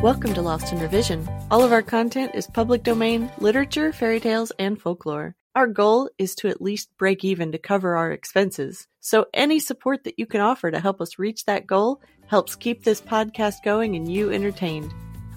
[0.00, 1.28] Welcome to Lost in Revision.
[1.50, 5.34] All of our content is public domain, literature, fairy tales, and folklore.
[5.56, 8.86] Our goal is to at least break even to cover our expenses.
[9.00, 12.84] So any support that you can offer to help us reach that goal helps keep
[12.84, 14.94] this podcast going and you entertained.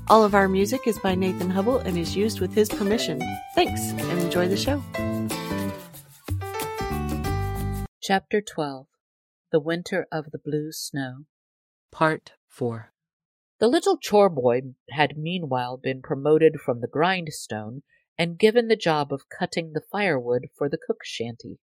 [0.07, 3.19] All of our music is by Nathan Hubble and is used with his permission.
[3.55, 4.83] Thanks and enjoy the show.
[7.99, 8.85] Chapter 12
[9.51, 11.25] The Winter of the Blue Snow
[11.91, 12.91] Part 4
[13.61, 17.83] The little chore boy had meanwhile been promoted from the grindstone
[18.17, 21.59] and given the job of cutting the firewood for the cook shanty.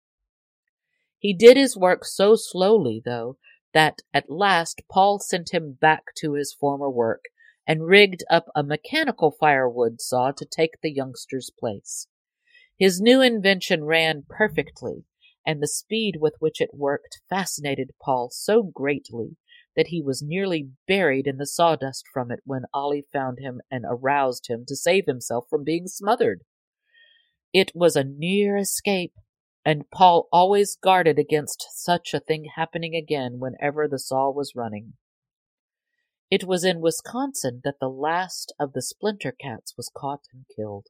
[1.19, 3.39] He did his work so slowly, though,
[3.75, 7.25] that at last Paul sent him back to his former work
[7.67, 12.07] and rigged up a mechanical firewood saw to take the youngster's place.
[12.79, 15.05] His new invention ran perfectly,
[15.45, 19.37] and the speed with which it worked fascinated Paul so greatly
[19.79, 23.85] that he was nearly buried in the sawdust from it when Ollie found him and
[23.89, 26.43] aroused him to save himself from being smothered.
[27.53, 29.13] It was a near escape,
[29.65, 34.95] and Paul always guarded against such a thing happening again whenever the saw was running.
[36.29, 40.89] It was in Wisconsin that the last of the splinter cats was caught and killed.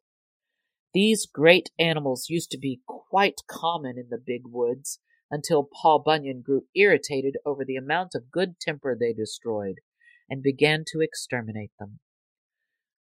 [0.95, 4.99] These great animals used to be quite common in the big woods
[5.31, 9.81] until Paul Bunyan grew irritated over the amount of good timber they destroyed
[10.29, 12.01] and began to exterminate them.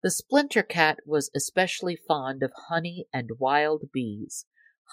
[0.03, 4.45] The splinter cat was especially fond of honey and wild bees,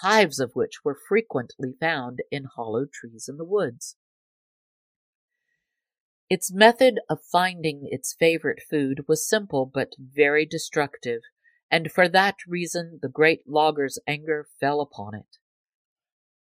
[0.01, 3.97] hives of which were frequently found in hollow trees in the woods.
[6.29, 11.23] Its method of finding its favorite food was simple but very destructive,
[11.69, 15.40] and for that reason the great logger's anger fell upon it.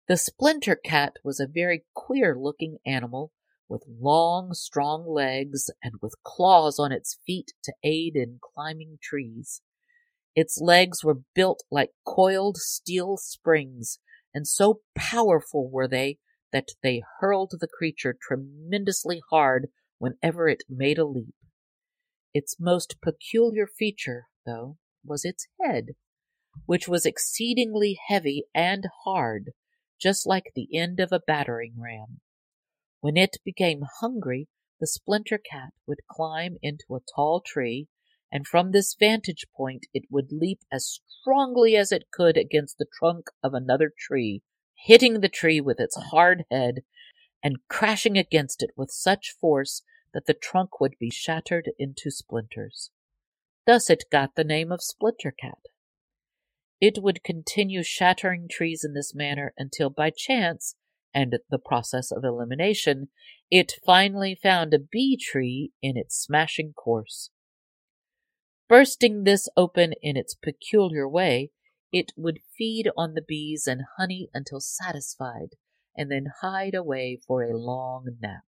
[0.07, 3.31] The splinter cat was a very queer looking animal
[3.67, 9.61] with long, strong legs and with claws on its feet to aid in climbing trees.
[10.35, 13.97] Its legs were built like coiled steel springs,
[14.31, 16.19] and so powerful were they
[16.51, 21.33] that they hurled the creature tremendously hard whenever it made a leap.
[22.31, 25.95] Its most peculiar feature, though, was its head,
[26.67, 29.53] which was exceedingly heavy and hard,
[29.99, 32.19] just like the end of a battering ram.
[33.01, 34.47] When it became hungry,
[34.79, 37.87] the splinter cat would climb into a tall tree,
[38.31, 42.87] and from this vantage point it would leap as strongly as it could against the
[42.99, 44.41] trunk of another tree,
[44.75, 46.81] hitting the tree with its hard head
[47.43, 49.83] and crashing against it with such force
[50.13, 52.89] that the trunk would be shattered into splinters.
[53.67, 55.59] Thus it got the name of Splinter Cat.
[56.87, 60.75] It would continue shattering trees in this manner until by chance
[61.15, 63.09] and the process of elimination,
[63.49, 67.31] it finally found a bee tree in its smashing course.
[68.69, 71.49] Bursting this open in its peculiar way,
[71.91, 75.55] it would feed on the bees and honey until satisfied,
[75.97, 78.43] and then hide away for a long nap.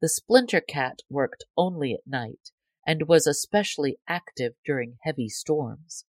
[0.00, 2.50] The splinter cat worked only at night,
[2.86, 6.06] and was especially active during heavy storms.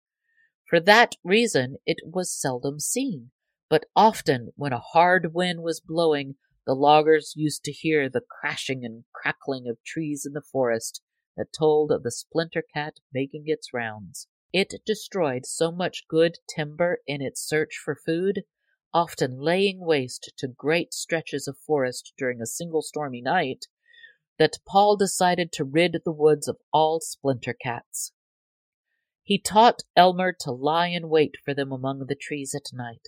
[0.68, 3.30] For that reason it was seldom seen,
[3.70, 8.84] but often when a hard wind was blowing, the loggers used to hear the crashing
[8.84, 11.04] and crackling of trees in the forest
[11.38, 14.28] that told of the splinter cat making its rounds.
[14.52, 18.44] It destroyed so much good timber in its search for food,
[18.92, 23.68] often laying waste to great stretches of forest during a single stormy night,
[24.40, 28.14] that Paul decided to rid the woods of all splinter cats.
[29.26, 33.08] He taught Elmer to lie in wait for them among the trees at night,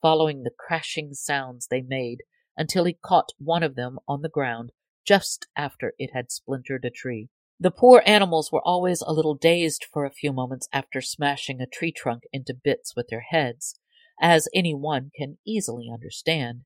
[0.00, 2.22] following the crashing sounds they made
[2.56, 4.72] until he caught one of them on the ground
[5.04, 7.28] just after it had splintered a tree.
[7.60, 11.66] The poor animals were always a little dazed for a few moments after smashing a
[11.66, 13.78] tree trunk into bits with their heads,
[14.18, 16.64] as any one can easily understand,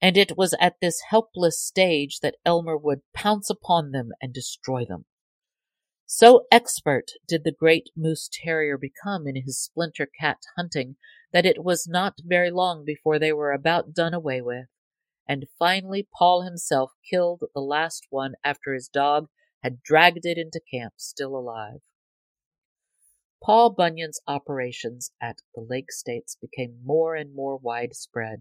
[0.00, 4.84] and it was at this helpless stage that Elmer would pounce upon them and destroy
[4.84, 5.04] them.
[6.14, 10.96] So expert did the great moose terrier become in his splinter cat hunting
[11.32, 14.66] that it was not very long before they were about done away with,
[15.26, 19.30] and finally Paul himself killed the last one after his dog
[19.62, 21.80] had dragged it into camp still alive.
[23.42, 28.40] Paul Bunyan's operations at the Lake States became more and more widespread,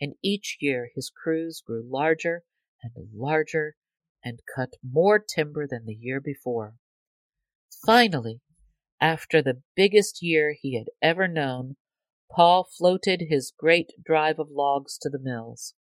[0.00, 2.44] and each year his crews grew larger
[2.84, 3.74] and larger
[4.24, 6.76] and cut more timber than the year before.
[7.84, 8.40] Finally,
[9.00, 11.76] after the biggest year he had ever known,
[12.30, 15.74] Paul floated his great drive of logs to the mills.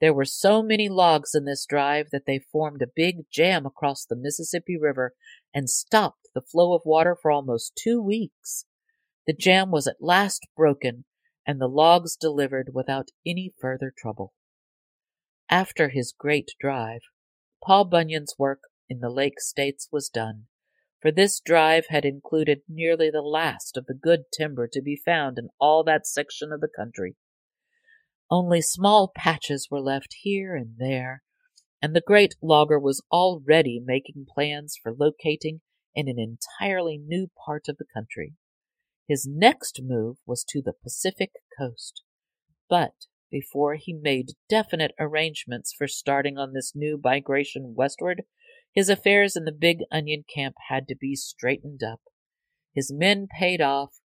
[0.00, 4.04] There were so many logs in this drive that they formed a big jam across
[4.04, 5.14] the Mississippi River
[5.52, 8.66] and stopped the flow of water for almost two weeks.
[9.26, 11.04] The jam was at last broken
[11.46, 14.34] and the logs delivered without any further trouble.
[15.50, 17.02] After his great drive,
[17.62, 20.46] Paul Bunyan's work in the Lake States was done,
[21.04, 25.38] for this drive had included nearly the last of the good timber to be found
[25.38, 27.14] in all that section of the country.
[28.30, 31.22] Only small patches were left here and there,
[31.82, 35.60] and the great logger was already making plans for locating
[35.94, 38.32] in an entirely new part of the country.
[39.06, 42.02] His next move was to the Pacific coast.
[42.70, 42.94] But
[43.30, 48.22] before he made definite arrangements for starting on this new migration westward,
[48.74, 52.00] his affairs in the Big Onion camp had to be straightened up,
[52.74, 54.00] his men paid off,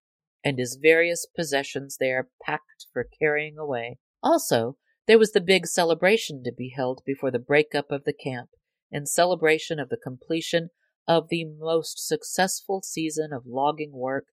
[0.43, 3.97] and his various possessions there packed for carrying away.
[4.21, 4.77] Also,
[5.07, 8.49] there was the big celebration to be held before the breakup of the camp,
[8.91, 10.69] in celebration of the completion
[11.07, 14.25] of the most successful season of logging work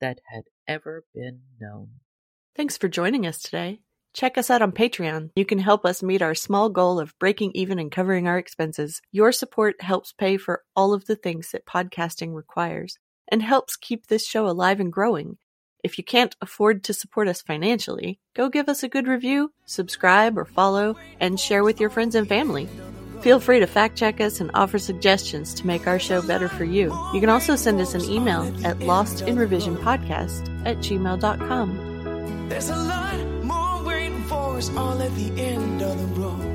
[0.00, 1.88] that had ever been known.
[2.56, 3.80] Thanks for joining us today.
[4.12, 5.30] Check us out on Patreon.
[5.36, 9.00] You can help us meet our small goal of breaking even and covering our expenses.
[9.12, 12.98] Your support helps pay for all of the things that podcasting requires
[13.30, 15.38] and helps keep this show alive and growing.
[15.82, 20.36] If you can't afford to support us financially, go give us a good review, subscribe
[20.36, 22.68] or follow, and share with your friends and family.
[23.22, 26.64] Feel free to fact check us and offer suggestions to make our show better for
[26.64, 26.92] you.
[27.14, 32.48] You can also send us an email at lostinrevisionpodcast at gmail.com.
[32.48, 32.99] There's a
[34.60, 36.49] us all at the end of the road.